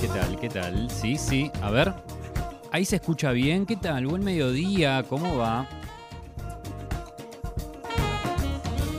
[0.00, 0.40] ¿Qué tal?
[0.40, 0.90] ¿Qué tal?
[0.90, 1.50] Sí, sí.
[1.60, 1.92] A ver.
[2.72, 3.66] Ahí se escucha bien.
[3.66, 4.06] ¿Qué tal?
[4.06, 5.04] Buen mediodía.
[5.06, 5.68] ¿Cómo va?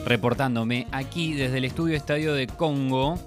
[0.06, 3.18] Reportándome aquí desde el estudio Estadio de Congo.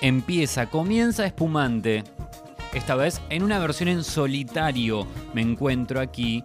[0.00, 2.02] Empieza, comienza espumante.
[2.74, 6.42] Esta vez en una versión en solitario me encuentro aquí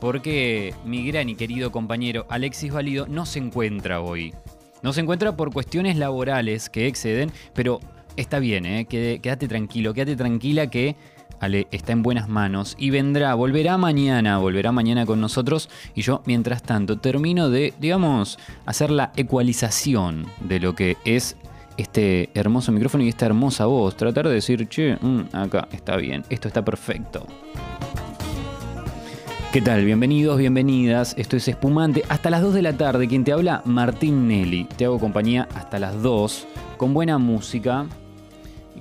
[0.00, 4.32] porque mi gran y querido compañero Alexis Valido no se encuentra hoy.
[4.82, 7.80] No se encuentra por cuestiones laborales que exceden, pero
[8.16, 8.86] está bien, ¿eh?
[8.86, 10.96] quédate tranquilo, quédate tranquila que
[11.42, 16.22] Ale está en buenas manos y vendrá, volverá mañana, volverá mañana con nosotros y yo
[16.24, 21.36] mientras tanto termino de, digamos, hacer la ecualización de lo que es
[21.76, 26.22] este hermoso micrófono y esta hermosa voz, tratar de decir, che, mm, acá está bien,
[26.30, 27.26] esto está perfecto.
[29.52, 29.84] ¿Qué tal?
[29.84, 31.14] Bienvenidos, bienvenidas.
[31.18, 32.04] Esto es Espumante.
[32.08, 34.64] Hasta las 2 de la tarde, quien te habla, Martín Nelly.
[34.64, 36.46] Te hago compañía hasta las 2,
[36.78, 37.86] con buena música,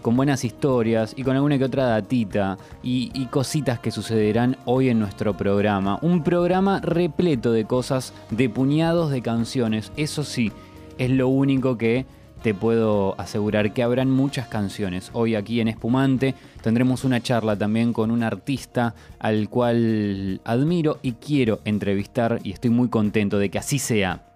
[0.01, 4.99] con buenas historias y con alguna que otra datita y, cositas que sucederán hoy en
[4.99, 5.99] nuestro programa.
[6.01, 9.91] Un programa repleto de cosas, de puñados de canciones.
[9.95, 10.51] Eso sí,
[10.97, 12.05] es lo único que
[12.41, 15.11] te puedo asegurar que habrán muchas canciones.
[15.13, 21.13] Hoy aquí en Espumante tendremos una charla también con un artista al cual admiro y
[21.13, 24.30] quiero entrevistar y estoy muy contento de que así sea.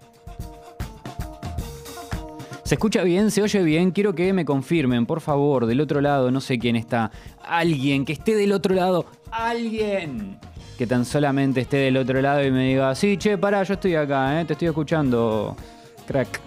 [2.65, 3.29] ¿Se escucha bien?
[3.29, 3.91] ¿Se oye bien?
[3.91, 7.11] Quiero que me confirmen, por favor, del otro lado, no sé quién está.
[7.43, 9.05] Alguien que esté del otro lado.
[9.29, 10.39] Alguien
[10.75, 13.93] que tan solamente esté del otro lado y me diga, sí, che, pará, yo estoy
[13.93, 14.45] acá, ¿eh?
[14.45, 15.55] te estoy escuchando,
[16.07, 16.41] crack.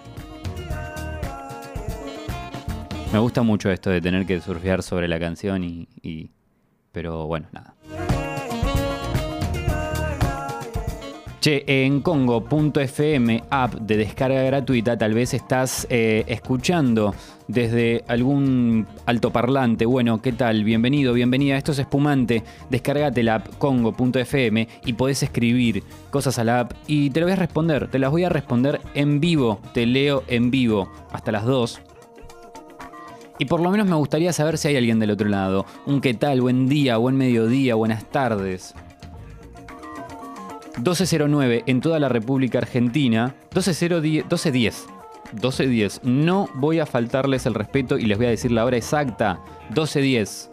[3.13, 6.31] Me gusta mucho esto de tener que surfear sobre la canción y, y...
[6.91, 7.75] Pero bueno, nada.
[11.39, 17.15] Che, en Congo.fm, app de descarga gratuita, tal vez estás eh, escuchando
[17.47, 19.85] desde algún altoparlante.
[19.85, 20.65] Bueno, ¿qué tal?
[20.65, 21.55] Bienvenido, bienvenida.
[21.55, 22.43] Esto es Espumante.
[22.69, 27.33] Descárgate la app Congo.fm y podés escribir cosas a la app y te lo voy
[27.33, 27.87] a responder.
[27.87, 29.61] Te las voy a responder en vivo.
[29.73, 31.79] Te leo en vivo hasta las 2.
[33.37, 35.65] Y por lo menos me gustaría saber si hay alguien del otro lado.
[35.85, 38.75] Un qué tal, buen día, buen mediodía, buenas tardes.
[40.79, 43.35] 1209 en toda la República Argentina.
[43.53, 44.25] 1210.
[44.25, 44.87] 1210.
[45.33, 46.01] 1210.
[46.03, 49.39] No voy a faltarles el respeto y les voy a decir la hora exacta.
[49.69, 50.51] 1210.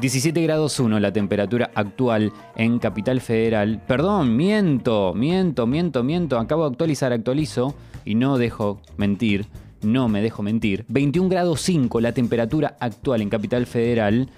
[0.00, 3.80] 17 grados 1 la temperatura actual en Capital Federal.
[3.86, 6.38] Perdón, miento, miento, miento, miento.
[6.38, 9.46] Acabo de actualizar, actualizo y no dejo mentir
[9.82, 10.84] no me dejo mentir.
[10.88, 14.28] 21 grados 5 la temperatura actual en Capital Federal.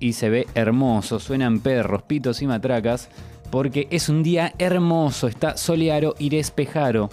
[0.00, 3.08] Y se ve hermoso, suenan perros, pitos y matracas.
[3.50, 7.10] Porque es un día hermoso, está soleado y despejado.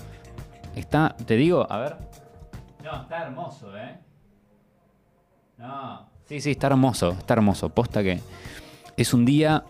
[0.75, 1.95] Está, te digo, a ver.
[2.83, 3.97] No, está hermoso, ¿eh?
[5.57, 6.09] No.
[6.25, 7.69] Sí, sí, está hermoso, está hermoso.
[7.69, 8.19] Posta que
[8.97, 9.63] es un día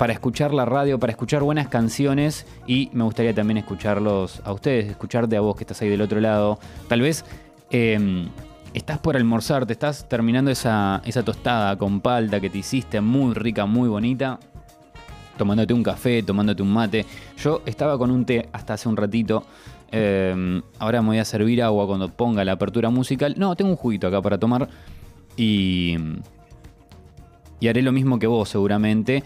[0.00, 4.88] para escuchar la radio, para escuchar buenas canciones y me gustaría también escucharlos a ustedes,
[4.88, 6.58] escucharte a vos que estás ahí del otro lado.
[6.88, 7.24] Tal vez
[7.70, 8.30] em,
[8.72, 13.34] estás por almorzar, te estás terminando esa, esa tostada con palta que te hiciste, muy
[13.34, 14.40] rica, muy bonita,
[15.36, 17.06] tomándote un café, tomándote un mate.
[17.38, 19.44] Yo estaba con un té hasta hace un ratito.
[19.92, 23.34] Em, ahora me voy a servir agua cuando ponga la apertura musical.
[23.36, 24.68] No, tengo un juguito acá para tomar.
[25.36, 25.96] Y,
[27.58, 29.22] y haré lo mismo que vos seguramente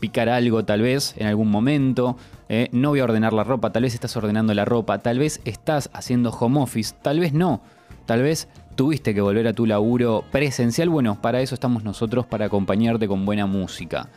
[0.00, 2.16] picar algo tal vez en algún momento.
[2.48, 5.40] Eh, no voy a ordenar la ropa, tal vez estás ordenando la ropa, tal vez
[5.44, 7.60] estás haciendo home office, tal vez no,
[8.04, 10.88] tal vez tuviste que volver a tu laburo presencial.
[10.88, 14.08] Bueno, para eso estamos nosotros, para acompañarte con buena música.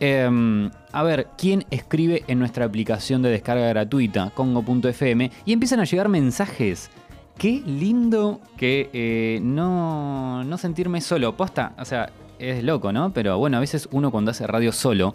[0.00, 5.30] Em, a ver, ¿quién escribe en nuestra aplicación de descarga gratuita, congo.fm?
[5.44, 6.90] Y empiezan a llegar mensajes.
[7.36, 11.36] Qué lindo que eh, no, no sentirme solo.
[11.36, 13.12] Posta, o sea, es loco, ¿no?
[13.12, 15.14] Pero bueno, a veces uno cuando hace radio solo,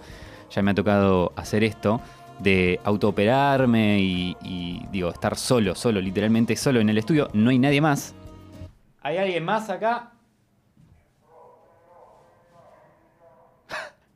[0.51, 1.99] ya me ha tocado hacer esto,
[2.39, 7.57] de autooperarme y, y digo, estar solo, solo, literalmente solo en el estudio, no hay
[7.57, 8.13] nadie más.
[9.01, 10.11] ¿Hay alguien más acá?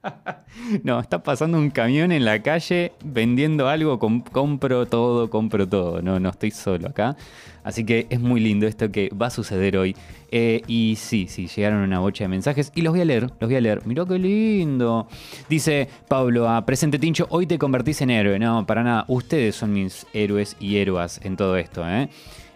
[0.83, 6.01] no, está pasando un camión en la calle vendiendo algo, compro todo, compro todo.
[6.01, 7.15] No, no estoy solo acá.
[7.63, 9.95] Así que es muy lindo esto que va a suceder hoy.
[10.31, 13.49] Eh, y sí, sí, llegaron una bocha de mensajes y los voy a leer, los
[13.49, 13.85] voy a leer.
[13.85, 15.07] Mirá qué lindo.
[15.49, 18.39] Dice Pablo a Presente Tincho, hoy te convertís en héroe.
[18.39, 19.05] No, para nada.
[19.07, 21.87] Ustedes son mis héroes y héroas en todo esto.
[21.87, 22.09] ¿eh?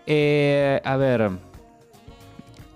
[0.05, 1.52] Eh, a ver.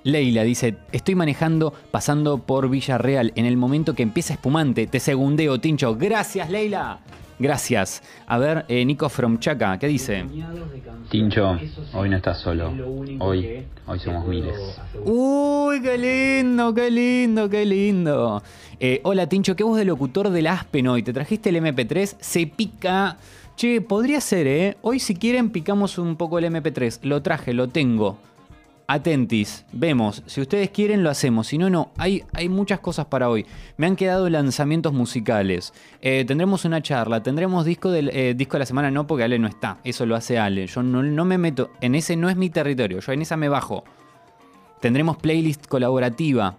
[0.03, 4.87] Leila dice, estoy manejando pasando por Villarreal en el momento que empieza espumante.
[4.87, 5.95] Te segundeo, Tincho.
[5.95, 6.99] Gracias, Leila.
[7.39, 8.01] Gracias.
[8.25, 10.25] A ver, eh, Nico From Chaca, ¿qué dice?
[11.09, 11.57] Tincho,
[11.93, 12.73] hoy no estás solo.
[13.19, 14.55] Hoy, hoy somos miles.
[15.03, 18.41] Uy, qué lindo, qué lindo, qué lindo.
[18.79, 21.03] Eh, hola Tincho, qué voz de locutor del Aspen hoy.
[21.03, 22.15] ¿Te trajiste el MP3?
[22.19, 23.17] Se pica.
[23.55, 24.77] Che, podría ser, ¿eh?
[24.81, 26.99] Hoy si quieren picamos un poco el MP3.
[27.03, 28.17] Lo traje, lo tengo.
[28.89, 30.23] Atentis, vemos.
[30.27, 31.47] Si ustedes quieren lo hacemos.
[31.47, 31.91] Si no, no.
[31.97, 33.45] Hay, hay muchas cosas para hoy.
[33.75, 35.73] Me han quedado lanzamientos musicales.
[36.01, 37.21] Eh, tendremos una charla.
[37.21, 38.89] Tendremos disco, eh, disco de la semana.
[38.89, 39.79] No, porque Ale no está.
[39.83, 40.67] Eso lo hace Ale.
[40.67, 41.71] Yo no, no me meto.
[41.81, 43.01] En ese no es mi territorio.
[43.01, 43.83] Yo en esa me bajo.
[44.79, 46.55] Tendremos playlist colaborativa.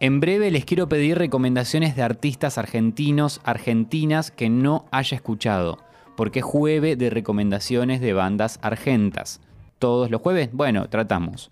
[0.00, 5.78] En breve les quiero pedir recomendaciones de artistas argentinos, argentinas que no haya escuchado
[6.16, 9.40] porque es de recomendaciones de bandas argentas.
[9.84, 10.48] ¿Todos los jueves?
[10.50, 11.50] Bueno, tratamos.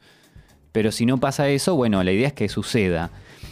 [0.73, 3.11] Pero si no pasa eso, bueno, la idea es que suceda.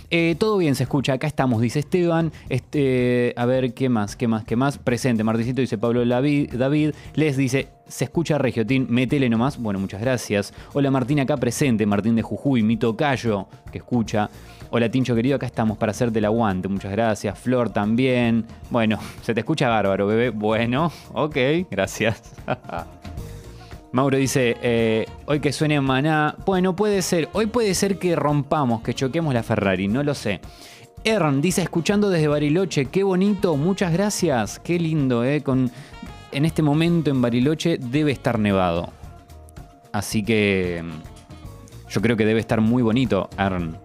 [0.08, 2.32] Eh, todo bien se escucha, acá estamos, dice Esteban.
[2.48, 4.16] Este, a ver, ¿qué más?
[4.16, 4.44] ¿Qué más?
[4.44, 4.78] ¿Qué más?
[4.78, 6.94] Presente, Marticito dice Pablo David.
[7.14, 9.58] Les dice, se escucha Regiotín, metele nomás.
[9.58, 10.54] Bueno, muchas gracias.
[10.72, 14.30] Hola Martín, acá presente, Martín de Jujuy, mi tocayo, que escucha.
[14.70, 17.38] Hola Tincho querido, acá estamos para hacerte el aguante, muchas gracias.
[17.38, 18.46] Flor también.
[18.70, 20.30] Bueno, se te escucha bárbaro, bebé.
[20.30, 21.36] Bueno, ok,
[21.70, 22.32] gracias.
[23.92, 26.36] Mauro dice, eh, hoy que suene maná.
[26.46, 27.28] Bueno, puede ser.
[27.32, 30.40] Hoy puede ser que rompamos, que choquemos la Ferrari, no lo sé.
[31.02, 34.60] Ern dice, escuchando desde Bariloche, qué bonito, muchas gracias.
[34.60, 35.42] Qué lindo, ¿eh?
[35.42, 35.70] Con,
[36.30, 38.92] en este momento en Bariloche debe estar nevado.
[39.92, 40.84] Así que
[41.88, 43.76] yo creo que debe estar muy bonito, Ern.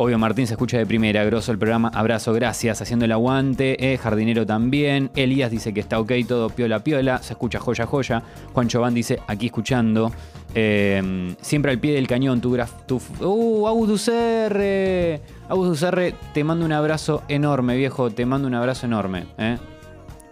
[0.00, 1.90] Obvio, Martín se escucha de primera, grosso el programa.
[1.92, 3.92] Abrazo, gracias, haciendo el aguante.
[3.92, 5.10] Eh, jardinero también.
[5.16, 7.20] Elías dice que está ok, todo piola, piola.
[7.20, 8.22] Se escucha joya, joya.
[8.52, 10.12] Juan Chován dice, aquí escuchando.
[10.54, 12.86] Eh, siempre al pie del cañón, tu graf.
[12.86, 15.20] Tu, ¡Uh, Auguducerre!
[15.48, 18.08] Auguducerre, te mando un abrazo enorme, viejo.
[18.08, 19.26] Te mando un abrazo enorme.
[19.36, 19.58] Eh.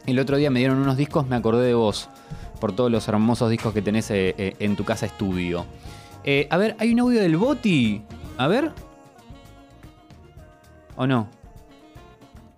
[0.06, 2.08] El otro día me dieron unos discos, me acordé de vos.
[2.60, 5.66] Por todos los hermosos discos que tenés eh, en tu casa estudio.
[6.50, 8.02] a ver, hay un audio del Boti.
[8.38, 8.85] A ver.
[10.96, 11.28] ¿O no?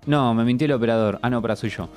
[0.07, 1.19] No, me mintió el operador.
[1.23, 1.89] Ah, no, para soy yo.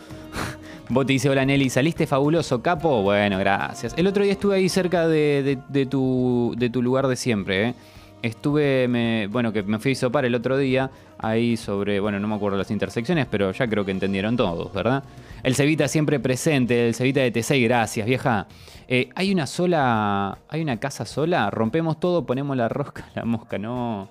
[0.90, 3.02] Vos te dice, hola Nelly, ¿saliste fabuloso, capo?
[3.04, 3.94] Bueno, gracias.
[3.96, 5.58] El otro día estuve ahí cerca de,
[5.90, 7.76] tu, de tu, lugar de siempre, ¿eh?
[8.22, 12.36] Estuve, bueno, que me fui a sopar el otro día, ahí sobre, bueno, no me
[12.36, 15.04] acuerdo las intersecciones, pero ya creo que entendieron todos, ¿verdad?
[15.42, 18.48] El Cevita siempre presente, el Cevita de T6, gracias, vieja.
[18.88, 23.58] Eh, hay una sola, hay una casa sola, rompemos todo, ponemos la rosca, la mosca,
[23.58, 24.10] no...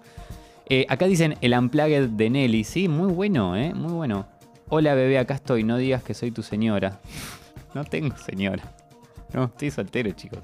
[0.73, 2.63] Eh, acá dicen el unplugged de Nelly.
[2.63, 3.75] Sí, muy bueno, ¿eh?
[3.75, 4.29] Muy bueno.
[4.69, 5.65] Hola bebé, acá estoy.
[5.65, 7.01] No digas que soy tu señora.
[7.75, 8.63] no tengo señora.
[9.33, 10.39] No, estoy soltero, chicos.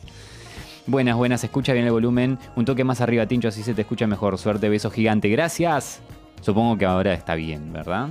[0.88, 1.44] Buenas, buenas.
[1.44, 2.40] Escucha bien el volumen.
[2.56, 4.36] Un toque más arriba, Tincho, así se te escucha mejor.
[4.36, 5.28] Suerte, beso gigante.
[5.28, 6.00] Gracias.
[6.40, 8.08] Supongo que ahora está bien, ¿verdad?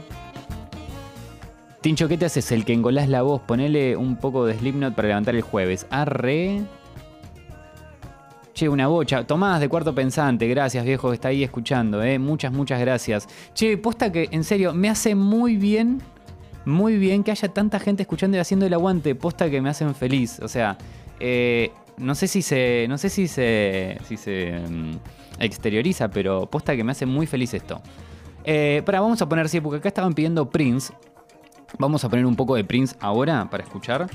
[1.82, 2.50] Tincho, ¿qué te haces?
[2.54, 3.42] El que engolás la voz.
[3.42, 5.86] Ponele un poco de Slipknot para levantar el jueves.
[5.90, 6.62] Arre.
[8.56, 9.28] Che, una bocha.
[9.28, 12.18] Tomás de Cuarto Pensante, gracias viejo está ahí escuchando, ¿eh?
[12.18, 13.28] Muchas, muchas gracias.
[13.54, 16.02] Che, posta que, en serio, me hace muy bien,
[16.64, 19.14] muy bien que haya tanta gente escuchando y haciendo el aguante.
[19.14, 20.40] Posta que me hacen feliz.
[20.40, 20.78] O sea,
[21.20, 22.86] eh, no sé si se.
[22.88, 23.98] No sé si se.
[24.08, 25.00] si se mm,
[25.40, 27.82] exterioriza, pero posta que me hace muy feliz esto.
[28.46, 30.94] Eh, para, vamos a poner, sí, porque acá estaban pidiendo Prince.
[31.78, 34.10] Vamos a poner un poco de Prince ahora para escuchar.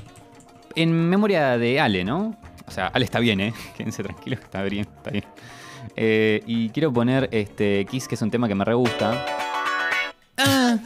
[0.73, 2.35] En memoria de Ale, ¿no?
[2.71, 3.53] O sea, Ale está bien, ¿eh?
[3.77, 5.25] Quédense tranquilos, está bien, está bien.
[5.97, 9.25] Eh, y quiero poner este Kiss, que es un tema que me re gusta.
[10.37, 10.77] Ah.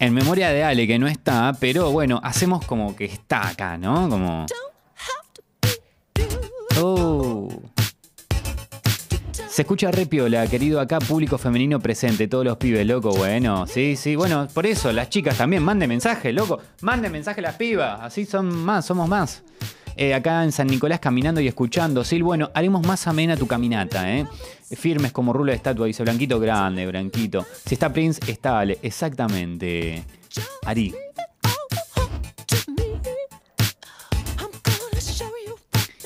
[0.00, 4.08] En memoria de Ale, que no está, pero bueno, hacemos como que está acá, ¿no?
[4.08, 4.46] Como.
[9.52, 13.96] Se escucha re piola, querido acá, público femenino presente, todos los pibes, loco, bueno, sí,
[13.96, 18.00] sí, bueno, por eso, las chicas también, manden mensaje, loco, manden mensaje a las pibas,
[18.00, 19.42] así son más, somos más.
[19.94, 24.10] Eh, acá en San Nicolás caminando y escuchando, sí, bueno, haremos más amena tu caminata,
[24.10, 24.26] ¿eh?
[24.70, 27.44] Firmes como rulo de estatua, dice Blanquito grande, Blanquito.
[27.66, 30.02] Si está Prince, está exactamente.
[30.64, 30.94] Ari.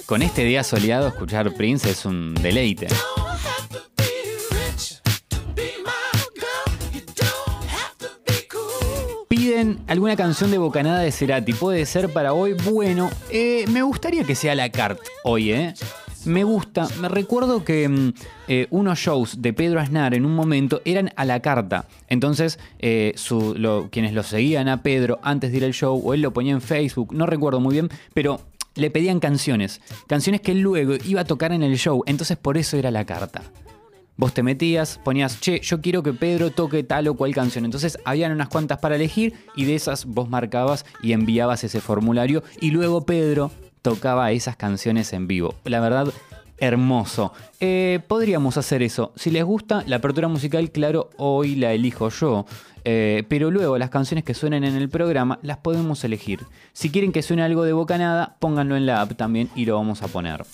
[0.04, 2.88] Con este día soleado, escuchar Prince es un deleite.
[9.86, 11.52] Alguna canción de Bocanada de Cerati.
[11.54, 12.54] ¿Puede ser para hoy?
[12.70, 15.75] Bueno, eh, me gustaría que sea la carta hoy, ¿eh?
[16.26, 16.88] Me gusta.
[17.00, 18.12] Me recuerdo que mm,
[18.48, 21.86] eh, unos shows de Pedro Aznar en un momento eran a la carta.
[22.08, 23.14] Entonces, eh,
[23.90, 26.60] quienes lo seguían a Pedro antes de ir al show, o él lo ponía en
[26.60, 28.40] Facebook, no recuerdo muy bien, pero
[28.75, 29.80] le pedían canciones.
[30.06, 32.02] Canciones que él luego iba a tocar en el show.
[32.06, 33.42] Entonces, por eso era la carta.
[34.18, 37.64] Vos te metías, ponías, che, yo quiero que Pedro toque tal o cual canción.
[37.66, 42.42] Entonces habían unas cuantas para elegir y de esas vos marcabas y enviabas ese formulario
[42.61, 43.50] y luego Pedro
[43.82, 45.54] tocaba esas canciones en vivo.
[45.64, 46.12] La verdad,
[46.58, 47.32] hermoso.
[47.61, 49.12] Eh, podríamos hacer eso.
[49.16, 52.46] Si les gusta, la apertura musical, claro, hoy la elijo yo.
[52.85, 56.40] Eh, pero luego las canciones que suenen en el programa las podemos elegir.
[56.73, 60.02] Si quieren que suene algo de bocanada, pónganlo en la app también y lo vamos
[60.02, 60.44] a poner.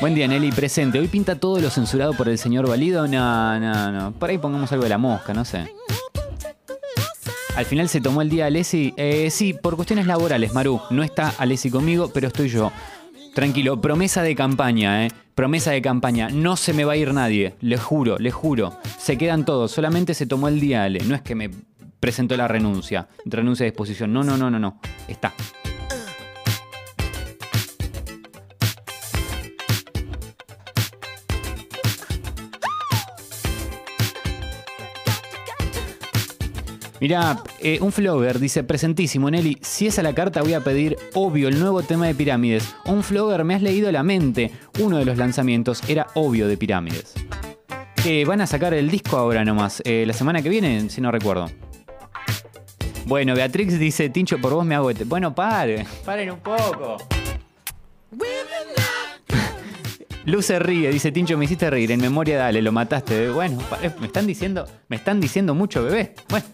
[0.00, 1.00] Buen día, Nelly, presente.
[1.00, 3.08] Hoy pinta todo lo censurado por el señor Valido.
[3.08, 4.12] No, no, no.
[4.12, 5.74] Por ahí pongamos algo de la mosca, no sé.
[7.56, 8.94] Al final se tomó el día Alessi.
[8.96, 10.80] Eh, sí, por cuestiones laborales, Maru.
[10.90, 12.70] No está Alessi conmigo, pero estoy yo.
[13.34, 15.10] Tranquilo, promesa de campaña, ¿eh?
[15.34, 16.28] Promesa de campaña.
[16.30, 17.56] No se me va a ir nadie.
[17.60, 18.78] Le juro, le juro.
[18.98, 19.72] Se quedan todos.
[19.72, 21.00] Solamente se tomó el día Ale.
[21.00, 21.50] No es que me
[21.98, 23.08] presentó la renuncia.
[23.24, 24.12] Renuncia de exposición.
[24.12, 24.80] No, no, no, no, no.
[25.08, 25.34] Está.
[37.00, 40.96] Mira, eh, un flogger dice, presentísimo, Nelly, si es a la carta voy a pedir,
[41.14, 42.74] obvio, el nuevo tema de pirámides.
[42.86, 44.50] Un flogger, me has leído la mente.
[44.80, 47.14] Uno de los lanzamientos era obvio de pirámides.
[48.02, 51.12] Que van a sacar el disco ahora nomás, eh, la semana que viene, si no
[51.12, 51.48] recuerdo.
[53.06, 54.90] Bueno, Beatrix dice, Tincho, por vos me hago...
[54.90, 55.04] Este-".
[55.04, 56.96] Bueno, paren, paren un poco.
[60.24, 63.30] Luz se ríe, dice Tincho, me hiciste reír, en memoria dale, lo mataste.
[63.30, 63.58] Bueno,
[64.00, 66.14] me están diciendo, me están diciendo mucho, bebé.
[66.28, 66.44] Bueno.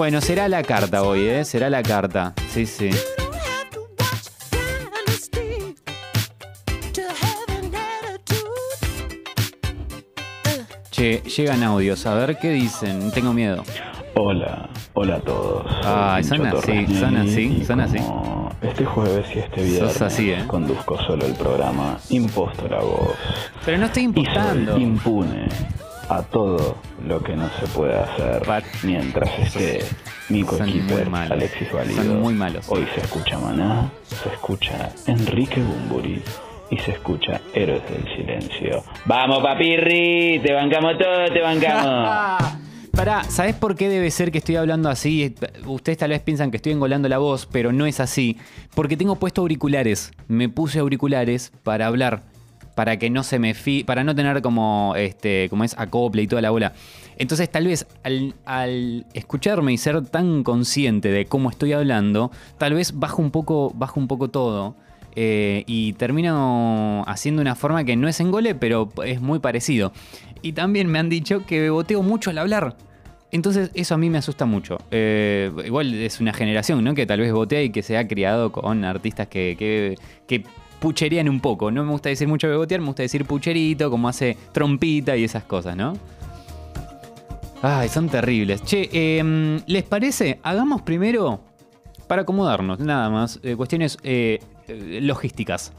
[0.00, 1.44] Bueno, será la carta hoy, ¿eh?
[1.44, 2.32] Será la carta.
[2.48, 2.88] Sí, sí.
[10.90, 12.06] Che, llegan audios.
[12.06, 13.10] A ver qué dicen.
[13.10, 13.62] Tengo miedo.
[14.14, 15.66] Hola, hola a todos.
[15.84, 17.98] Ah, son así, son así, son así.
[18.62, 20.44] Este jueves y este viernes así, ¿eh?
[20.46, 23.16] conduzco solo el programa, imposto la voz.
[23.66, 24.78] Pero no estoy impostando.
[24.78, 25.46] impune
[26.10, 26.76] a todo
[27.06, 28.42] lo que no se puede hacer
[28.82, 29.84] mientras esté
[30.28, 32.02] mi coequiper Alexis Valido.
[32.02, 32.66] Son muy malos.
[32.68, 36.20] Hoy se escucha Maná, se escucha Enrique Bumburi
[36.70, 38.82] y se escucha Héroes del Silencio.
[39.04, 40.40] ¡Vamos, papirri!
[40.44, 42.60] ¡Te bancamos todo, te bancamos!
[42.90, 45.34] Pará, ¿sabés por qué debe ser que estoy hablando así?
[45.64, 48.36] Ustedes tal vez piensan que estoy engolando la voz, pero no es así.
[48.74, 50.12] Porque tengo puesto auriculares.
[50.26, 52.24] Me puse auriculares para hablar
[52.80, 56.26] para que no se me fi para no tener como este como es acople y
[56.26, 56.72] toda la bola.
[57.18, 62.98] Entonces tal vez al, escucharme y ser tan consciente de cómo estoy hablando, tal vez
[62.98, 64.76] bajo un poco, bajo un poco todo.
[65.14, 69.92] Eh, y termino haciendo una forma que no es engole, pero es muy parecido.
[70.40, 72.78] Y también me han dicho que beboteo mucho al hablar.
[73.30, 74.78] Entonces eso a mí me asusta mucho.
[74.90, 76.94] Eh, igual es una generación, ¿no?
[76.94, 80.44] Que tal vez botea y que se ha criado con artistas que, que
[80.80, 81.70] pucherían un poco.
[81.70, 85.44] No me gusta decir mucho bebotear, me gusta decir pucherito, como hace trompita y esas
[85.44, 85.92] cosas, ¿no?
[87.62, 88.62] Ay, son terribles.
[88.64, 90.40] Che, em, ¿les parece?
[90.42, 91.40] Hagamos primero,
[92.08, 95.72] para acomodarnos, nada más, eh, cuestiones eh, eh, logísticas.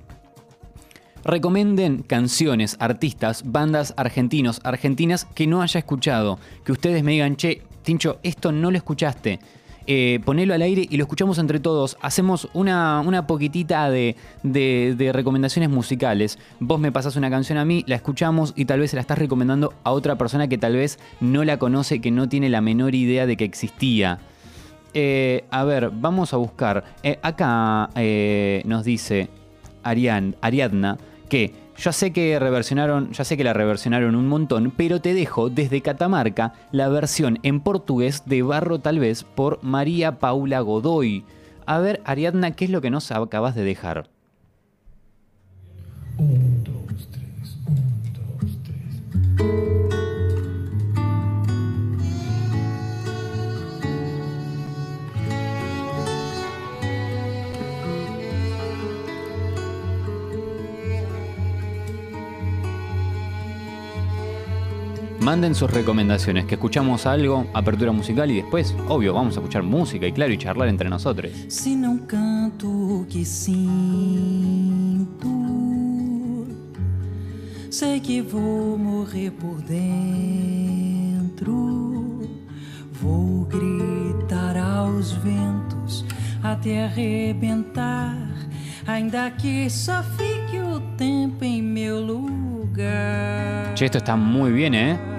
[1.23, 6.39] Recomienden canciones, artistas, bandas argentinos, argentinas que no haya escuchado.
[6.63, 9.39] Que ustedes me digan, che, Tincho, esto no lo escuchaste
[9.87, 11.97] eh, ponelo al aire y lo escuchamos entre todos.
[12.01, 16.39] Hacemos una, una poquitita de, de, recomendaciones musicales.
[16.59, 19.17] Vos me pasás una canción a mí, la escuchamos y tal vez se la estás
[19.17, 22.95] recomendando a otra persona que tal vez no la conoce, que no tiene la menor
[22.95, 24.19] idea de que existía.
[24.93, 26.83] Eh, a ver, vamos a buscar.
[27.03, 27.89] Eh, acá
[28.65, 29.29] nos dice
[29.83, 30.97] Ariadna
[31.29, 35.49] que ya sé que reversionaron, ya sé que la reversionaron un montón, pero te dejo
[35.49, 41.23] desde Catamarca la versión en portugués de Barro tal vez por María Paula Godoy.
[41.65, 44.09] A ver, Ariadna, ¿qué es lo que nos acabas de dejar?
[65.31, 70.05] Manden sus recomendaciones, que escuchamos algo, apertura musical y después, obvio, vamos a escuchar música
[70.05, 71.31] y claro, y charlar entre nosotros.
[71.47, 75.29] Si no canto que sinto,
[77.69, 81.53] sei que vou morrer por dentro.
[83.01, 86.03] Vou gritar aos ventos
[86.43, 88.17] até arrebentar,
[88.85, 93.73] ainda que só fique o tempo em meu lugar.
[93.75, 95.10] Che, esto está muy bien, ¿eh?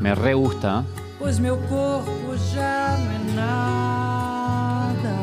[0.00, 0.84] Me re gusta.
[1.18, 2.12] Pois meu corpo
[2.54, 5.14] não é nada.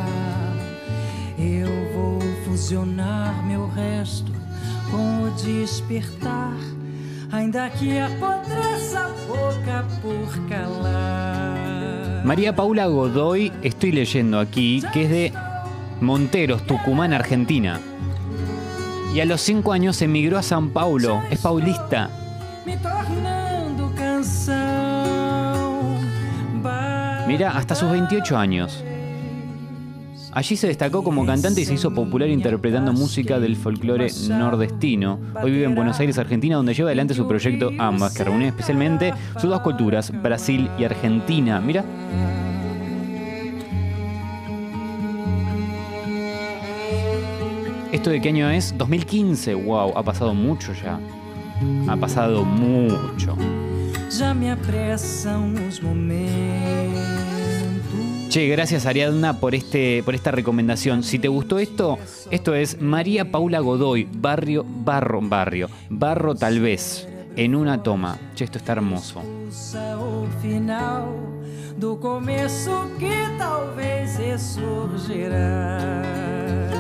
[1.38, 4.32] Eu vou fusionar meu resto
[4.92, 6.54] com o despertar.
[7.32, 12.24] Ainda que apodreça boca por calar.
[12.24, 15.34] María Paula Godoy, estoy leyendo aquí, que es de
[16.02, 17.80] Monteros, Tucumán, Argentina.
[19.14, 22.10] Y a los 5 años emigró a San Paulo, es paulista.
[27.28, 28.84] Mira, hasta sus 28 años.
[30.32, 35.18] Allí se destacó como cantante y se hizo popular interpretando música del folclore nordestino.
[35.42, 39.14] Hoy vive en Buenos Aires, Argentina, donde lleva adelante su proyecto Ambas, que reúne especialmente
[39.40, 41.60] sus dos culturas, Brasil y Argentina.
[41.62, 41.84] Mira.
[47.92, 48.78] ¿Esto de qué año es?
[48.78, 49.56] 2015.
[49.56, 51.00] Wow, ha pasado mucho ya.
[51.88, 53.36] Ha pasado mucho.
[54.10, 57.26] Já me apressam os momentos.
[58.30, 61.04] Che, gracias Ariadna por, este, por esta recomendación.
[61.04, 61.98] Si te gustó esto,
[62.32, 68.18] esto es María Paula Godoy, Barrio, Barro, Barrio, Barro tal vez, en una toma.
[68.36, 69.22] Che, esto está hermoso.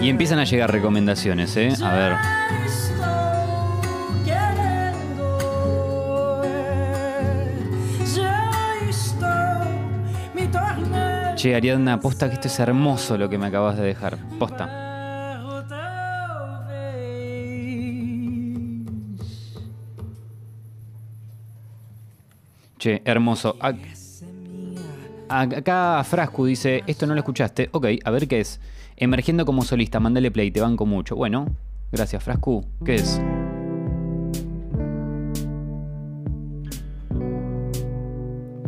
[0.01, 1.74] Y empiezan a llegar recomendaciones, ¿eh?
[1.82, 2.13] A ver.
[11.46, 14.18] Che, Ariadna, aposta que esto es hermoso lo que me acabas de dejar.
[14.40, 14.66] Posta.
[22.80, 23.56] Che, hermoso.
[23.60, 23.78] Ac-
[25.30, 27.70] ac- Acá Frascu dice, esto no lo escuchaste.
[27.72, 28.60] Ok, a ver qué es.
[28.98, 31.16] Emergiendo como solista, mandale play, te banco mucho.
[31.16, 31.48] Bueno,
[31.92, 32.66] gracias Frascu.
[32.84, 33.22] ¿Qué es?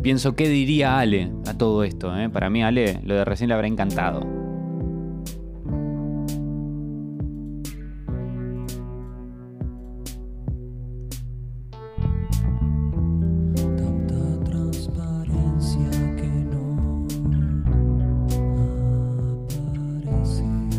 [0.08, 2.18] Pienso qué diría Ale a todo esto.
[2.18, 2.30] eh?
[2.30, 4.20] Para mí Ale, lo de recién le habrá encantado.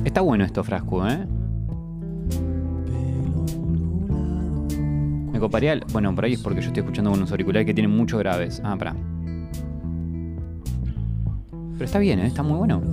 [0.04, 1.28] Está bueno esto, Frascu, ¿eh?
[5.32, 5.80] Me coparía...
[5.92, 8.60] Bueno, por ahí es porque yo estoy escuchando con unos auriculares que tienen mucho graves.
[8.65, 8.96] Ah, pará.
[11.89, 12.28] Está bien, ¿eh?
[12.28, 12.84] Está muy bueno.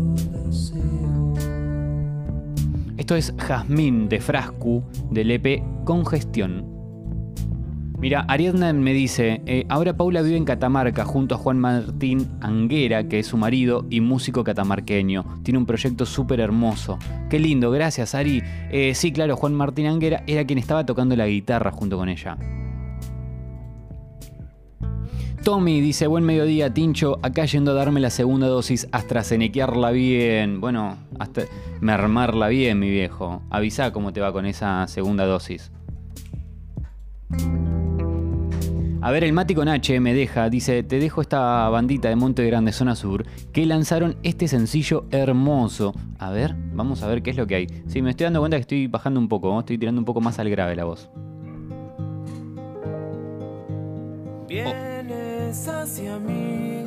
[2.97, 6.65] Esto es Jazmín de Frascu del EP Congestión.
[7.99, 13.07] Mira, Ariadna me dice, eh, ahora Paula vive en Catamarca junto a Juan Martín Anguera,
[13.07, 15.43] que es su marido y músico catamarqueño.
[15.43, 16.99] Tiene un proyecto súper hermoso.
[17.29, 18.43] Qué lindo, gracias Ari.
[18.71, 22.39] Eh, sí, claro, Juan Martín Anguera era quien estaba tocando la guitarra junto con ella.
[25.47, 30.61] Tommy dice, buen mediodía, Tincho, acá yendo a darme la segunda dosis, AstraZenequearla bien.
[30.61, 31.43] Bueno, hasta
[31.81, 33.43] mermarla bien, mi viejo.
[33.49, 35.71] Avisa cómo te va con esa segunda dosis.
[39.01, 42.45] A ver, el Mati con H me deja, dice, te dejo esta bandita de Monte
[42.45, 45.95] Grande, zona sur, que lanzaron este sencillo hermoso.
[46.19, 47.67] A ver, vamos a ver qué es lo que hay.
[47.87, 49.61] Sí, me estoy dando cuenta que estoy bajando un poco, ¿no?
[49.61, 51.09] estoy tirando un poco más al grave la voz.
[55.49, 56.85] Hacia mí,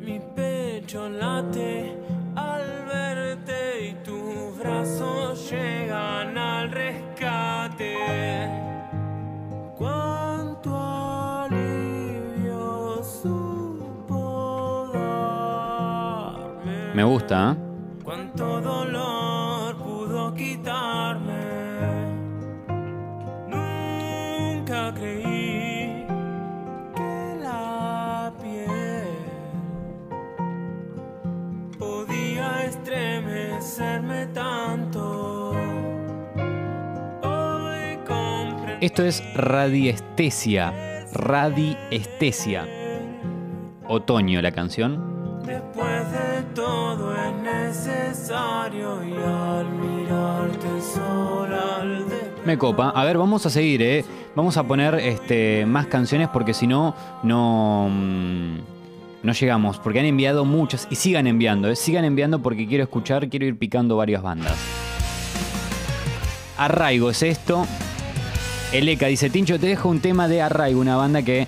[0.00, 1.96] mi pecho late
[2.34, 7.94] al verte y tus brazos llegan al rescate.
[9.76, 10.76] Cuánto
[11.44, 16.94] alivio supo darme.
[16.94, 17.67] Me gusta, ¿eh?
[38.80, 40.72] Esto es radiestesia.
[41.12, 42.64] Radiestesia.
[43.88, 45.42] Otoño la canción.
[45.44, 52.04] Después de todo es necesario y al mirarte sola al.
[52.44, 52.90] Me copa.
[52.90, 54.04] A ver, vamos a seguir, ¿eh?
[54.36, 58.58] Vamos a poner este, más canciones porque si no, no, mm,
[59.24, 59.80] no llegamos.
[59.80, 61.74] Porque han enviado muchas y sigan enviando, ¿eh?
[61.74, 64.56] Sigan enviando porque quiero escuchar, quiero ir picando varias bandas.
[66.56, 67.66] Arraigo es esto.
[68.72, 71.46] Eleca dice, Tincho, te dejo un tema de Arraigo, una banda que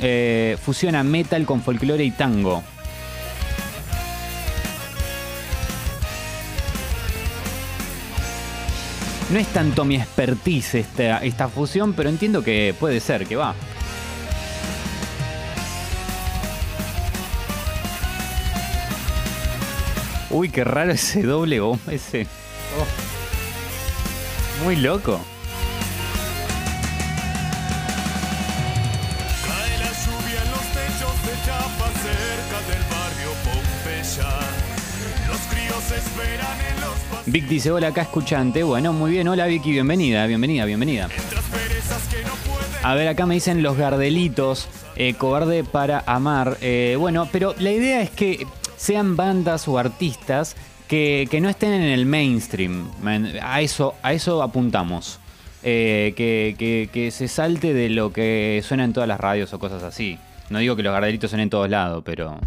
[0.00, 2.62] eh, fusiona metal con folclore y tango.
[9.28, 13.56] No es tanto mi expertise esta, fusión, pero entiendo que puede ser, que va.
[20.30, 22.28] Uy, qué raro ese doble bomba, ese.
[22.78, 24.64] Oh.
[24.64, 25.20] Muy loco.
[37.26, 38.62] Vic dice, hola, acá escuchante.
[38.62, 41.08] Bueno, muy bien, hola Vicky, bienvenida, bienvenida, bienvenida.
[42.82, 46.56] A ver, acá me dicen los gardelitos, eh, cobarde para amar.
[46.60, 50.54] Eh, bueno, pero la idea es que sean bandas o artistas
[50.86, 52.88] que, que no estén en el mainstream.
[53.42, 55.18] A eso, a eso apuntamos.
[55.68, 59.58] Eh, que, que- que se salte de lo que suena en todas las radios o
[59.58, 60.16] cosas así.
[60.48, 62.38] No digo que los gardelitos suenen en todos lados, pero...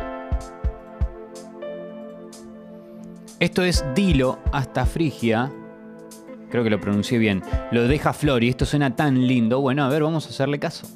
[3.39, 5.49] Esto es Dilo hasta Frigia.
[6.51, 7.41] Creo que lo pronuncié bien.
[7.71, 9.61] Lo deja Flor y esto suena tan lindo.
[9.61, 10.87] Bueno, a ver, vamos a hacerle caso.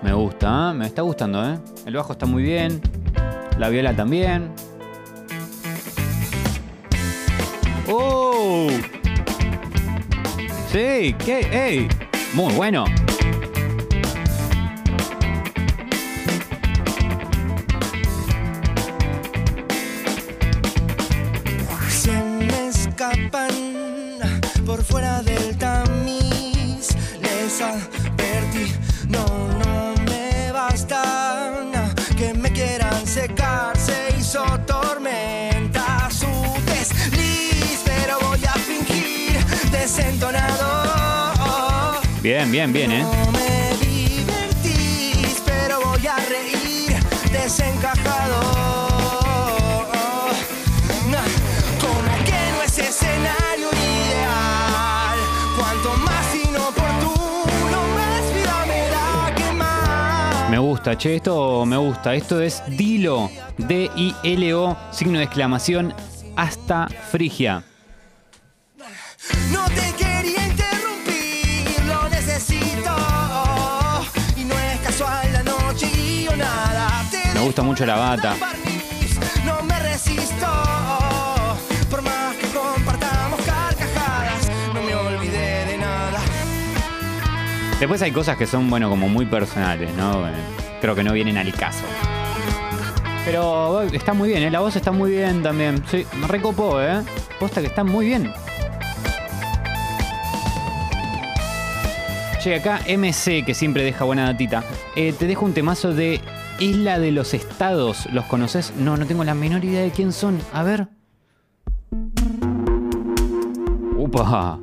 [0.00, 0.74] Me gusta, ¿eh?
[0.74, 1.58] me está gustando, ¿eh?
[1.86, 2.80] El bajo está muy bien.
[3.58, 4.52] La viola también.
[10.74, 11.46] Sí, ¿qué?
[11.52, 11.88] ¡Ey!
[12.32, 12.84] Muy bueno.
[42.44, 43.02] Bien, bien, bien, ¿eh?
[43.02, 46.94] No me divertís, pero voy a reír
[47.32, 48.42] desencajado.
[51.80, 55.18] Como que no es escenario ideal.
[55.56, 60.50] Cuanto más inoportuno, más vida me da quemar.
[60.50, 62.14] Me gusta, che, esto me gusta.
[62.14, 65.94] Esto es Dilo, D-I-L-O, signo de exclamación,
[66.36, 67.64] hasta Frigia.
[77.34, 78.36] Me gusta mucho la bata.
[78.40, 80.46] barniz, No me resisto.
[81.90, 86.20] Por más que compartamos carcajadas, no me olvidé de nada.
[87.78, 90.26] Después hay cosas que son, bueno, como muy personales, ¿no?
[90.80, 91.84] Creo que no vienen al caso.
[93.24, 94.50] Pero está muy bien, ¿eh?
[94.50, 95.82] La voz está muy bien también.
[95.90, 97.02] Sí, me recopó, ¿eh?
[97.38, 98.32] Posta que está muy bien.
[102.44, 104.62] Che, acá MC, que siempre deja buena datita.
[104.96, 106.20] Eh, te dejo un temazo de
[106.58, 108.06] Isla de los Estados.
[108.12, 108.74] ¿Los conoces?
[108.76, 110.38] No, no tengo la menor idea de quién son.
[110.52, 110.88] A ver.
[113.96, 114.58] ¡Upa!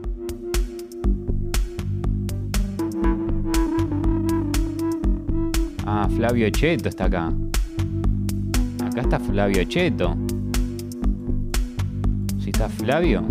[5.88, 7.34] Ah, Flavio Cheto está acá.
[8.86, 10.16] Acá está Flavio Cheto.
[12.44, 13.24] Si está Flavio.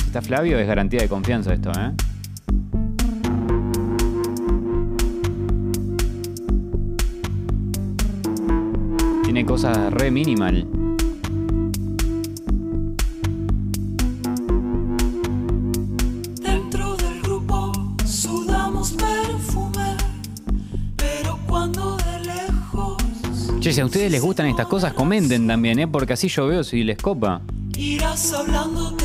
[0.00, 2.05] Si está Flavio es garantía de confianza esto, ¿eh?
[9.36, 10.66] Tiene cosas re minimal.
[16.40, 17.70] Dentro del grupo
[18.06, 19.94] sudamos perfume,
[20.96, 22.96] pero cuando de lejos
[23.60, 25.86] Che, si a ustedes les gustan estas cosas, comenten también, ¿eh?
[25.86, 27.42] Porque así yo veo si les copa.
[27.76, 28.95] irás hablándote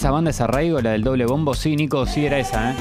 [0.00, 1.52] Esa banda es Arraigo, la del doble bombo.
[1.52, 2.74] Sí, Nico, sí era esa, ¿eh?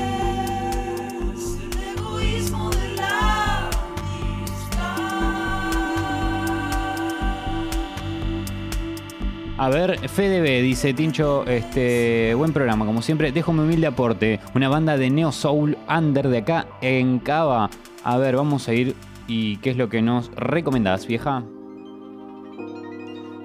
[9.57, 13.33] A ver, FDB, dice Tincho, este, buen programa, como siempre.
[13.33, 14.39] Dejo mi humilde aporte.
[14.55, 17.69] Una banda de Neo Soul Under de acá en Cava.
[18.05, 18.95] A ver, vamos a ir.
[19.27, 21.43] ¿Y qué es lo que nos recomendás, vieja?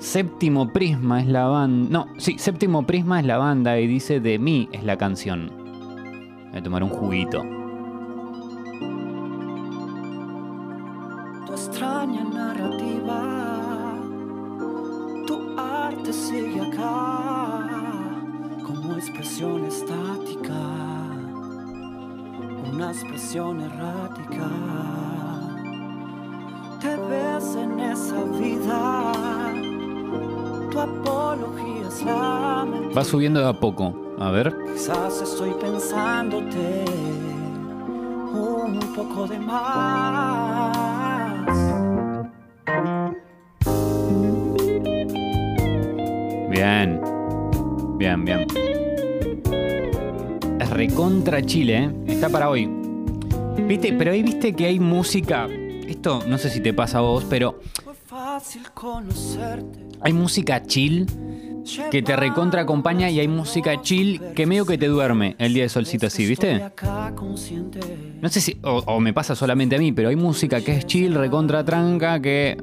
[0.04, 1.88] Séptimo Prisma es la banda.
[1.90, 5.50] No, sí, Séptimo Prisma es la banda y dice De mí es la canción.
[6.50, 7.42] Voy a tomar un juguito.
[11.46, 13.22] tu extraña narrativa.
[15.26, 17.66] Tu arte sigue acá
[18.62, 20.60] como expresión estática,
[22.70, 24.50] una expresión errática.
[26.78, 29.43] Te ves en esa vida,
[30.74, 32.94] tu apología es la mentira.
[32.94, 33.94] Va subiendo de a poco.
[34.18, 34.52] A ver.
[34.72, 36.84] Quizás estoy pensándote
[38.32, 40.76] un poco de más.
[46.50, 47.00] Bien.
[47.96, 48.46] Bien, bien.
[50.60, 51.90] Es recontra Chile, ¿eh?
[52.06, 52.68] Está para hoy.
[53.58, 55.46] Viste, pero ahí viste que hay música.
[55.86, 57.60] Esto no sé si te pasa a vos, pero.
[60.00, 61.06] Hay música chill
[61.90, 65.62] que te recontra acompaña y hay música chill que medio que te duerme el día
[65.62, 66.60] de solcito así, ¿viste?
[68.20, 68.58] No sé si.
[68.62, 72.20] O, o me pasa solamente a mí, pero hay música que es chill, recontra tranca,
[72.20, 72.58] que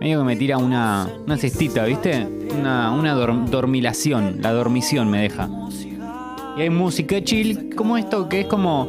[0.00, 2.26] medio que me tira una, una cestita, ¿viste?
[2.58, 4.38] Una, una dorm- dormilación.
[4.40, 5.50] La dormición me deja.
[6.56, 8.88] Y hay música chill como esto, que es como.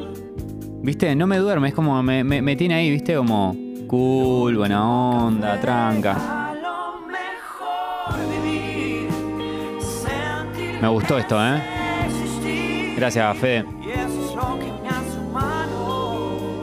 [0.82, 1.14] ¿Viste?
[1.16, 2.02] No me duerme, es como.
[2.04, 3.16] Me, me- me tiene ahí, ¿viste?
[3.18, 3.54] Como.
[3.88, 6.37] Cool, buena onda, tranca.
[10.82, 11.62] Me gustó esto, ¿eh?
[12.96, 13.66] Gracias, Fede.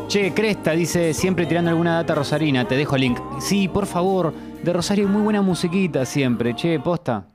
[0.09, 3.19] Che, Cresta dice, siempre tirando alguna data rosarina, te dejo link.
[3.41, 7.27] Sí, por favor, de Rosario muy buena musiquita siempre, che, posta.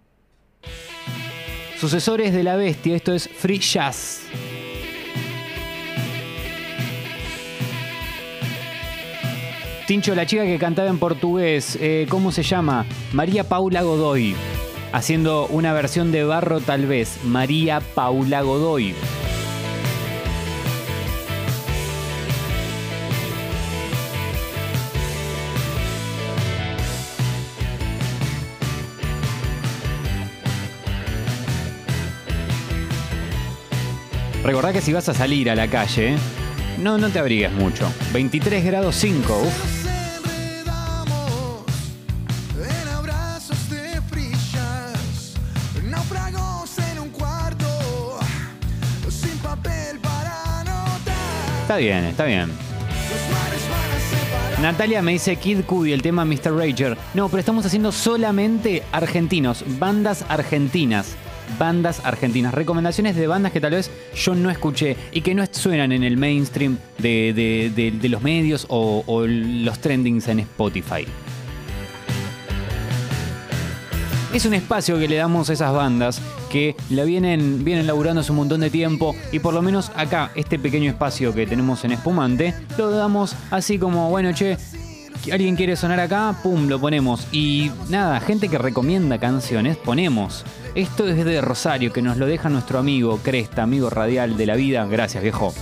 [1.77, 4.21] Sucesores de la bestia, esto es Free Jazz.
[9.87, 12.85] Tincho, la chica que cantaba en portugués, eh, ¿cómo se llama?
[13.11, 14.35] María Paula Godoy.
[14.91, 17.19] Haciendo una versión de Barro tal vez.
[17.23, 18.95] María Paula Godoy.
[34.43, 36.15] Recordá que si vas a salir a la calle,
[36.79, 37.91] no, no te abrigues mucho.
[38.13, 39.37] 23 grados 5.
[39.37, 39.88] uf.
[51.69, 52.49] Está bien, está bien.
[54.59, 56.51] Natalia me dice Kid Cudi, el tema Mr.
[56.57, 56.97] Rager.
[57.13, 61.15] No, pero estamos haciendo solamente argentinos, bandas argentinas.
[61.59, 62.55] Bandas argentinas.
[62.55, 66.17] Recomendaciones de bandas que tal vez yo no escuché y que no suenan en el
[66.17, 71.05] mainstream de los medios o, o los trendings en Spotify.
[74.33, 78.31] Es un espacio que le damos a esas bandas que la vienen, vienen laburando hace
[78.31, 81.93] un montón de tiempo y por lo menos acá, este pequeño espacio que tenemos en
[81.93, 84.55] Espumante, lo damos así como, bueno, che,
[85.31, 87.27] alguien quiere sonar acá, pum, lo ponemos.
[87.31, 90.45] Y nada, gente que recomienda canciones, ponemos.
[90.75, 94.55] Esto es de Rosario, que nos lo deja nuestro amigo Cresta, amigo radial de la
[94.55, 94.85] vida.
[94.85, 95.53] Gracias, viejo.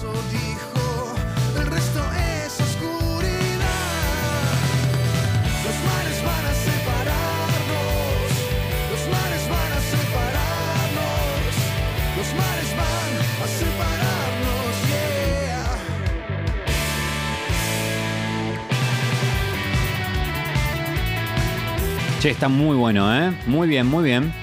[22.20, 23.32] Che, está muy bueno, ¿eh?
[23.46, 24.34] Muy bien, muy bien.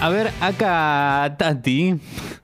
[0.00, 1.98] A ver, acá Tati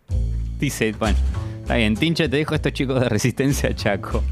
[0.58, 1.18] dice, bueno,
[1.60, 4.22] está bien, Tincha, te dejo estos chicos de Resistencia Chaco.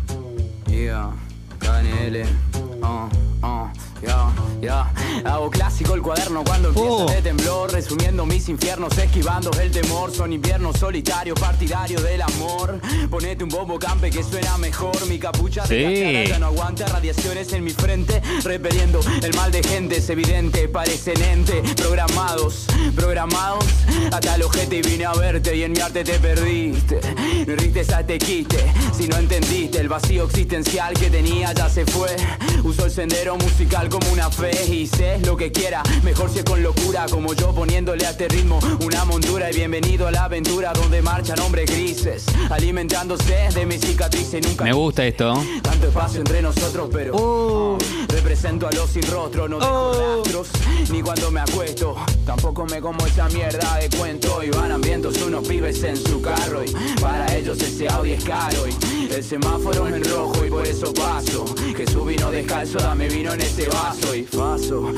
[5.24, 7.06] Hago clásico el cuaderno cuando empieza Oh.
[7.10, 10.12] de temblor, resumiendo mis infiernos, esquivando el temor.
[10.14, 12.78] Son inviernos solitarios, partidario del amor.
[13.10, 14.94] Ponete un bombo campe que suena mejor.
[15.08, 15.74] Mi capucha Sí.
[15.76, 19.96] de cacharata no aguanta radiaciones en mi frente, repeliendo el mal de gente.
[19.96, 23.64] Es evidente, parecen ente, programados, programados.
[24.12, 27.00] Hasta el ojete y vine a verte y en mi arte te perdiste.
[27.46, 27.54] No
[27.94, 32.14] a este quiste, si no entendiste el vacío existencial que tenía ya se fue.
[32.62, 35.82] Uso el sendero musical como una fe y sé lo que quiera.
[36.02, 39.50] Mejor si es con locura, como yo poniéndole a este ritmo una montura.
[39.50, 44.46] Y bienvenido a la aventura donde marchan hombres grises, alimentándose de mis cicatrices.
[44.46, 45.34] Nunca Me gusta esto.
[45.62, 47.78] tanto espacio entre nosotros, pero Oh.
[48.08, 50.16] represento a los sin rostro, no dejo Oh.
[50.22, 50.48] rastros,
[50.90, 51.94] ni cuando me acuesto.
[52.26, 54.42] Tampoco me como esa mierda de cuento.
[54.42, 56.62] Y van hambrientos unos pibes en su carro.
[56.64, 58.64] Y para ellos ese Audi es caro.
[58.66, 61.44] Y el semáforo es en rojo y por eso paso.
[61.76, 64.14] Jesús vino descalzo, dame vino en ese vaso.
[64.14, 64.92] Y paso,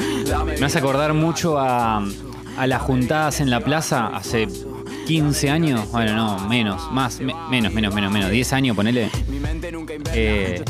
[0.58, 2.04] Me hace acordar mucho a,
[2.66, 4.48] las juntadas en la plaza hace
[5.06, 5.90] 15 años.
[5.90, 8.30] Bueno, no, menos, más, me- menos, menos, menos, menos.
[8.30, 9.10] 10 años, ponele.
[10.12, 10.62] Eh,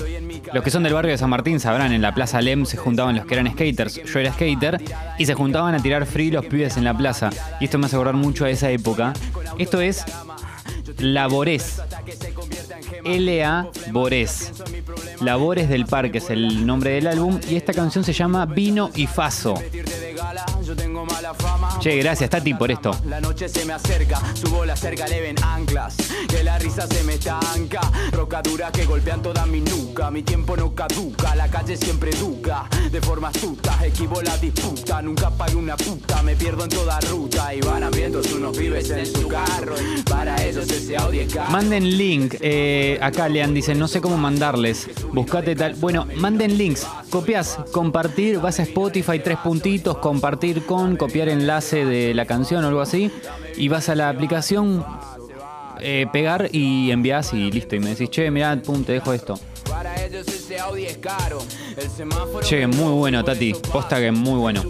[0.53, 3.17] los que son del barrio de San Martín sabrán, en la Plaza Lem se juntaban
[3.17, 4.83] los que eran skaters, yo era skater,
[5.19, 7.31] y se juntaban a tirar free los pibes en la plaza.
[7.61, 9.13] Y esto me hace acordar mucho a esa época.
[9.59, 10.05] Esto es
[10.99, 11.83] Labores.
[13.07, 13.69] L.A.
[13.93, 14.53] Bores.
[15.21, 19.07] Labores del Parque es el nombre del álbum y esta canción se llama Vino y
[19.07, 19.55] Faso.
[21.81, 22.91] Che, gracias, Tati, por esto.
[23.07, 25.97] La noche se me acerca, subo la cerca, le ven anclas.
[26.29, 27.81] Que la risa se me estanca.
[28.13, 30.11] Rocadura que golpean toda mi nuca.
[30.11, 32.69] Mi tiempo no caduca, la calle siempre educa.
[32.91, 35.03] De forma astuta, esquivo la disputa.
[35.03, 37.55] Nunca pago una puta, me pierdo en toda ruta.
[37.55, 39.75] Y van hambrientos unos vives en su carro.
[40.09, 41.51] Para ellos ese Audi es caro.
[41.51, 42.35] Manden link.
[42.41, 44.89] eh, acá Lean dice, no sé cómo mandarles.
[45.13, 45.75] Buscate tal.
[45.75, 46.87] Bueno, manden links.
[47.11, 52.69] Copias, compartir, vas a Spotify, tres puntitos, compartir con, copiar enlace de la canción o
[52.69, 53.11] algo así.
[53.57, 54.85] Y vas a la aplicación,
[55.81, 57.77] eh, pegar y envías y listo.
[57.77, 59.39] Y me decís, che, mirá, pum, te dejo esto.
[62.43, 63.55] Che, muy bueno, Tati.
[63.73, 64.63] Posta que muy bueno.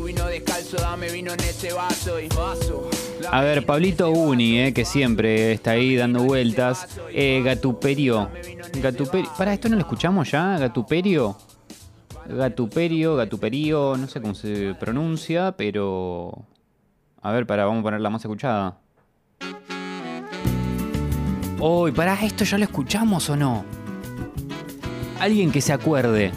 [3.31, 6.89] A ver, Pablito Uni, eh, que siempre está ahí dando vueltas.
[7.13, 8.31] Eh, Gatuperio.
[8.75, 9.31] Gatuperio.
[9.37, 10.59] Para, ¿esto no lo escuchamos ya?
[10.59, 11.37] Gatuperio.
[12.29, 16.45] Gatuperio, Gatuperio, no sé cómo se pronuncia, pero.
[17.23, 18.79] A ver, para, vamos a poner la más escuchada.
[21.59, 23.65] Uy, pará, ¿esto ya lo escuchamos o no?
[25.19, 26.31] Alguien que se acuerde.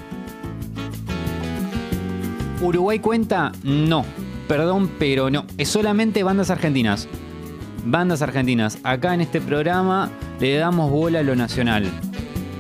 [2.62, 3.52] ¿Uruguay cuenta?
[3.64, 4.06] No.
[4.48, 5.46] Perdón, pero no.
[5.58, 7.08] Es solamente bandas argentinas.
[7.86, 8.80] Bandas argentinas.
[8.84, 11.86] Acá en este programa le damos bola a lo nacional.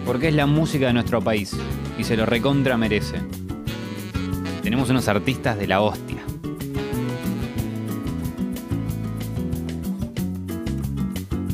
[0.05, 1.55] Porque es la música de nuestro país.
[1.99, 3.17] Y se lo recontra merece.
[4.63, 6.17] Tenemos unos artistas de la hostia.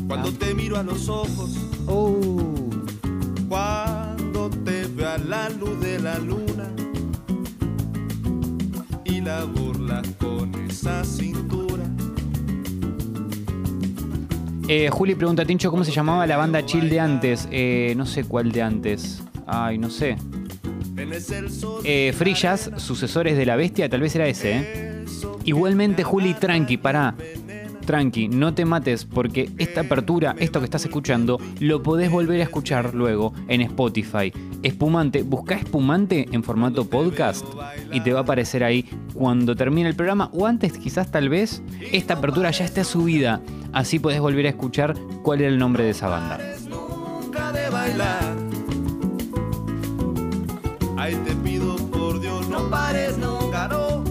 [0.07, 1.51] Cuando te miro a los ojos,
[1.87, 2.69] Oh.
[3.49, 6.69] cuando te veo a la luz de la luna
[9.03, 11.83] y la burlas con esa cintura.
[14.67, 17.47] Eh, Juli pregunta a Tincho cómo se llamaba la banda chill de antes.
[17.51, 19.21] Eh, no sé cuál de antes.
[19.45, 20.17] Ay, no sé.
[21.83, 25.05] Eh, Jazz, sucesores de la bestia, tal vez era ese, ¿eh?
[25.43, 27.15] Igualmente, Juli, tranqui, pará.
[27.85, 32.43] Tranqui, no te mates, porque esta apertura, esto que estás escuchando, lo podés volver a
[32.43, 34.33] escuchar luego en Spotify.
[34.63, 37.45] Espumante, busca Espumante en formato podcast
[37.91, 38.83] y te va a aparecer ahí
[39.13, 41.61] cuando termine el programa o antes, quizás tal vez,
[41.91, 43.41] esta apertura ya esté subida.
[43.71, 46.39] Así podés volver a escuchar cuál era el nombre de esa banda.
[51.05, 54.03] Ay, te pido por Dios, no pares nunca, no.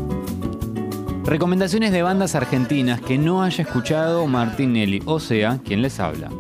[1.25, 6.31] Recomendaciones de bandas argentinas que no haya escuchado Martín Nelly, o sea, quien les habla.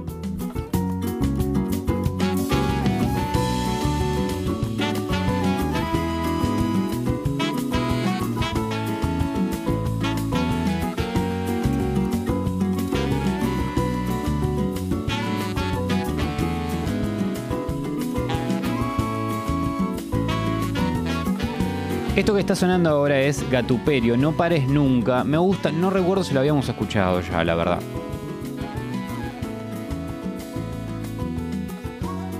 [22.16, 25.24] Esto que está sonando ahora es Gatuperio, no pares nunca.
[25.24, 27.80] Me gusta, no recuerdo si lo habíamos escuchado ya, la verdad.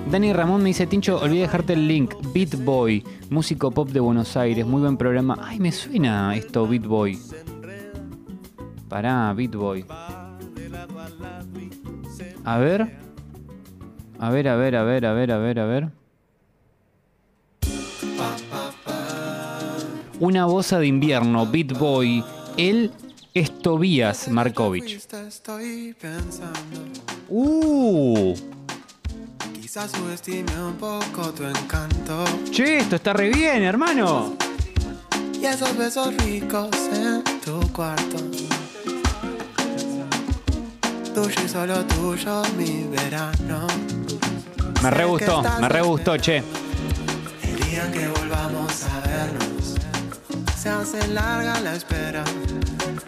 [0.08, 2.14] Dani Ramón me dice, Tincho, olvidé dejarte el link.
[2.32, 5.36] Beat Boy, músico pop de Buenos Aires, muy buen programa.
[5.42, 7.18] Ay, me suena esto, Beat Boy.
[8.88, 9.84] Pará, Beat Boy.
[12.44, 12.96] A ver.
[14.20, 16.03] A ver, a ver, a ver, a ver, a ver, a ver.
[20.20, 22.24] Una boza de invierno, Beat Boy.
[22.56, 22.90] Él
[23.34, 25.00] es Tobías Markovich.
[27.28, 28.34] ¡Uh!
[29.74, 32.24] quizás subestime un poco tu encanto.
[32.52, 34.36] Che, esto está re bien, hermano.
[35.32, 38.18] Y esos besos ricos en tu cuarto.
[41.12, 43.66] Tuyo y solo tuyo, mi verano.
[44.80, 46.36] Me re gustó, me re gustó, che.
[47.42, 49.43] El día que volvamos a vernos,
[50.64, 52.24] se hace larga la espera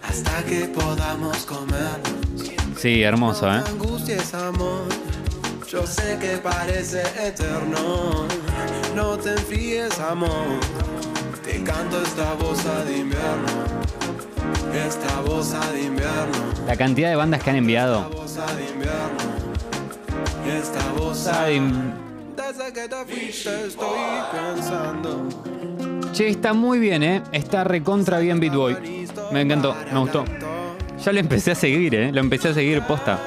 [0.07, 2.51] hasta que podamos comernos.
[2.77, 3.63] Sí, hermoso, ¿eh?
[4.33, 4.83] Amor.
[5.67, 8.27] Yo sé que parece eterno.
[8.95, 10.59] No te enfríes, amor.
[11.43, 13.47] Te canto esta boza de invierno.
[14.87, 16.37] Esta boza de invierno.
[16.67, 18.07] La cantidad de bandas que han enviado.
[18.11, 19.25] Boza de invierno.
[20.45, 21.43] Esta boza.
[21.45, 21.59] Ay,
[22.35, 23.97] Desde que te fuiste estoy
[24.31, 25.56] pensando.
[26.17, 27.21] Che, está muy bien, ¿eh?
[27.31, 29.05] Está recontra bien Beat Boy.
[29.31, 30.25] Me encantó, me gustó.
[31.05, 32.11] Ya lo empecé a seguir, ¿eh?
[32.11, 33.19] Lo empecé a seguir posta.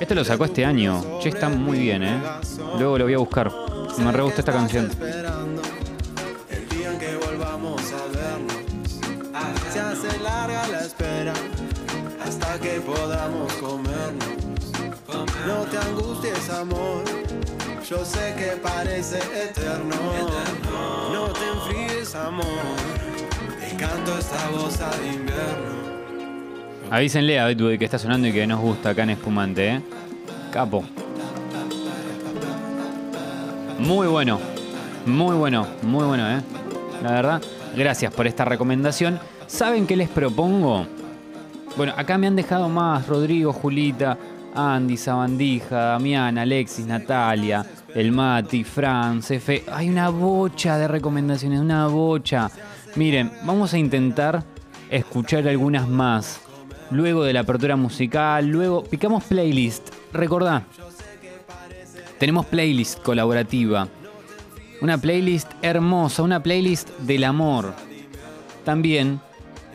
[0.00, 1.20] Esto lo sacó este año.
[1.20, 2.20] Che, está muy bien, ¿eh?
[2.76, 3.52] Luego lo voy a buscar.
[3.98, 4.90] Me re gustó esta canción.
[17.90, 19.96] Yo sé que parece eterno.
[21.66, 22.44] fríes, amor.
[23.58, 25.80] Te canto esta voz de invierno.
[26.88, 29.82] Avísenle a Betwood que está sonando y que nos gusta acá en Espumante, ¿eh?
[30.52, 30.84] Capo.
[33.80, 34.38] Muy bueno.
[35.04, 36.42] Muy bueno, muy bueno, ¿eh?
[37.02, 37.42] La verdad,
[37.74, 39.18] gracias por esta recomendación.
[39.48, 40.86] ¿Saben qué les propongo?
[41.76, 44.16] Bueno, acá me han dejado más Rodrigo, Julita,
[44.54, 47.64] Andy, Sabandija, Damián, Alexis, Natalia,
[47.94, 49.64] El Mati, Franz, F.
[49.72, 52.50] Hay una bocha de recomendaciones, una bocha.
[52.96, 54.44] Miren, vamos a intentar
[54.90, 56.40] escuchar algunas más.
[56.90, 59.90] Luego de la apertura musical, luego picamos playlist.
[60.12, 60.64] Recordá,
[62.18, 63.88] tenemos playlist colaborativa.
[64.80, 67.74] Una playlist hermosa, una playlist del amor.
[68.64, 69.20] También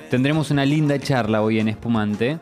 [0.10, 2.40] tendremos una linda charla hoy en Espumante.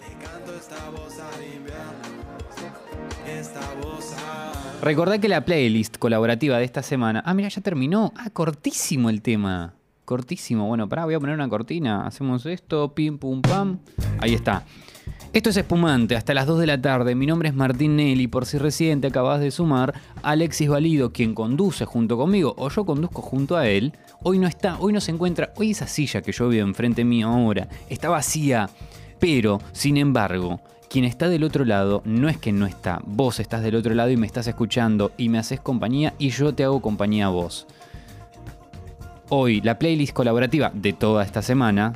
[4.83, 7.23] Recordá que la playlist colaborativa de esta semana.
[7.25, 8.11] Ah, mira, ya terminó.
[8.17, 9.75] Ah, cortísimo el tema.
[10.03, 10.67] Cortísimo.
[10.67, 12.05] Bueno, pará, voy a poner una cortina.
[12.05, 13.79] Hacemos esto, pim, pum, pam.
[14.19, 14.65] Ahí está.
[15.31, 17.15] Esto es Espumante, hasta las 2 de la tarde.
[17.15, 18.27] Mi nombre es Martín Nelly.
[18.27, 22.83] Por si recién te acabas de sumar, Alexis Valido, quien conduce junto conmigo, o yo
[22.85, 25.53] conduzco junto a él, hoy no está, hoy no se encuentra.
[25.55, 28.69] Hoy esa silla que yo veo enfrente mío ahora está vacía.
[29.17, 30.59] Pero, sin embargo,
[30.93, 33.01] quien está del otro lado no es que no está.
[33.03, 36.53] Vos estás del otro lado y me estás escuchando y me haces compañía y yo
[36.53, 37.65] te hago compañía a vos.
[39.29, 41.93] Hoy la playlist colaborativa de toda esta semana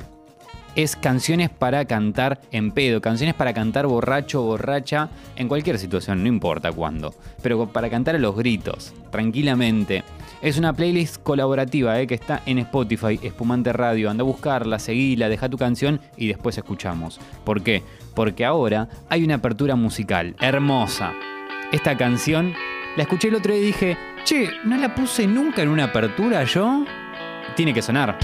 [0.74, 6.28] es canciones para cantar en pedo, canciones para cantar borracho, borracha, en cualquier situación, no
[6.28, 10.02] importa cuándo, pero para cantar a los gritos, tranquilamente.
[10.40, 14.08] Es una playlist colaborativa eh, que está en Spotify, Espumante Radio.
[14.08, 17.18] Anda a buscarla, seguila, deja tu canción y después escuchamos.
[17.44, 17.82] ¿Por qué?
[18.14, 21.12] Porque ahora hay una apertura musical hermosa.
[21.72, 22.54] Esta canción
[22.96, 26.44] la escuché el otro día y dije, che, ¿no la puse nunca en una apertura
[26.44, 26.84] yo?
[27.56, 28.16] Tiene que sonar.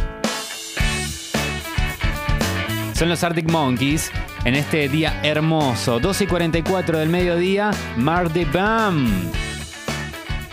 [2.92, 4.12] Son los Arctic Monkeys
[4.44, 9.08] en este día hermoso, 12 y 44 del mediodía, Mardi Bam.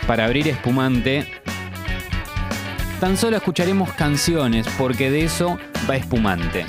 [0.08, 1.41] Para abrir espumante,
[3.02, 5.58] tan solo escucharemos canciones porque de eso
[5.90, 6.66] va espumante.